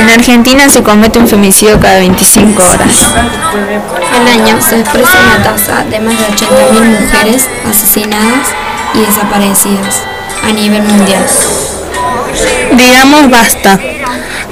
[0.00, 3.04] En Argentina se comete un femicidio cada 25 horas.
[4.14, 8.48] Al año se expresa una tasa de más de 80.000 mujeres asesinadas
[8.94, 10.02] y desaparecidas
[10.42, 11.22] a nivel mundial.
[12.72, 13.78] Digamos basta.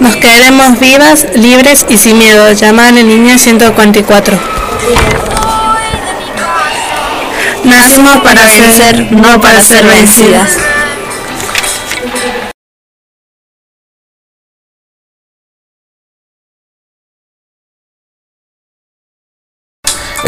[0.00, 2.52] Nos queremos vivas, libres y sin miedo.
[2.52, 4.38] Llamada en línea 144.
[7.64, 10.58] Nacimos para vencer, no para ser vencidas.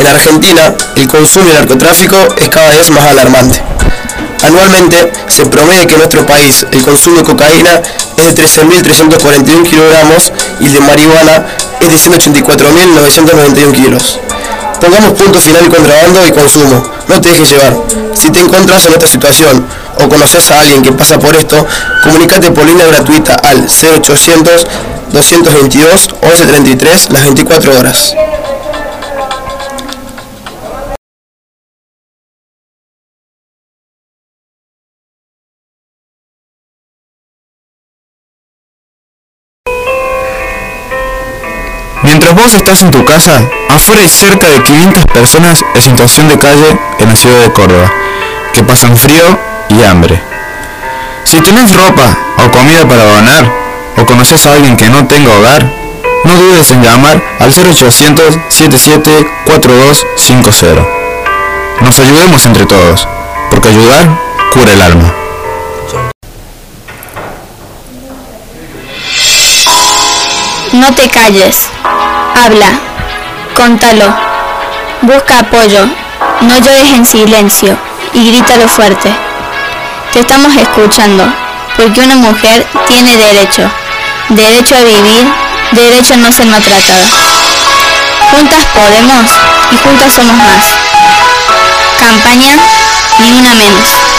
[0.01, 3.61] En Argentina, el consumo el narcotráfico es cada vez más alarmante.
[4.43, 7.83] Anualmente, se promedia que en nuestro país el consumo de cocaína
[8.17, 11.45] es de 13.341 kilogramos y el de marihuana
[11.81, 14.19] es de 184.991 kilos.
[14.81, 16.83] Pongamos punto final al contrabando y consumo.
[17.07, 17.77] No te dejes llevar.
[18.15, 19.67] Si te encuentras en esta situación
[20.03, 21.67] o conoces a alguien que pasa por esto,
[22.05, 24.67] comunícate por línea gratuita al 0800
[25.13, 28.15] 222 1133 las 24 horas.
[42.21, 43.33] Mientras vos estás en tu casa,
[43.71, 47.91] afuera hay cerca de 500 personas en situación de calle en la ciudad de Córdoba,
[48.53, 49.25] que pasan frío
[49.71, 50.21] y hambre.
[51.25, 53.51] Si tenés ropa o comida para donar,
[53.97, 55.65] o conoces a alguien que no tenga hogar,
[56.25, 60.87] no dudes en llamar al 0800 77 4250.
[61.81, 63.09] Nos ayudemos entre todos,
[63.49, 64.07] porque ayudar
[64.53, 65.15] cura el alma.
[70.73, 71.71] No te calles.
[72.35, 72.67] Habla.
[73.55, 74.07] Contalo.
[75.03, 75.87] Busca apoyo.
[76.43, 77.77] No llores en silencio
[78.15, 79.11] y grítalo fuerte.
[80.13, 81.25] Te estamos escuchando,
[81.77, 83.71] porque una mujer tiene derecho.
[84.31, 85.27] Derecho a vivir,
[85.73, 87.07] derecho a no ser maltratada.
[88.31, 89.27] Juntas podemos
[89.73, 90.65] y juntas somos más.
[92.01, 92.57] Campaña
[93.19, 94.10] Ni una menos.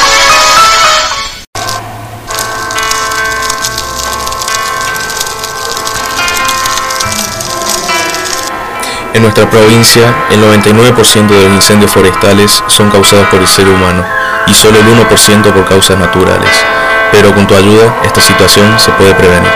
[9.13, 14.05] En nuestra provincia, el 99% de los incendios forestales son causados por el ser humano
[14.47, 16.49] y solo el 1% por causas naturales.
[17.11, 19.51] Pero con tu ayuda, esta situación se puede prevenir.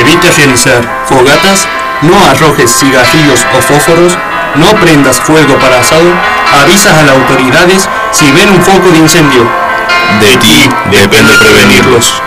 [0.00, 1.66] Evita realizar fogatas,
[2.02, 4.18] no arrojes cigarrillos o fósforos,
[4.56, 6.12] no prendas fuego para asado,
[6.62, 9.48] avisas a las autoridades si ven un foco de incendio.
[10.20, 12.22] De ti depende prevenirlos.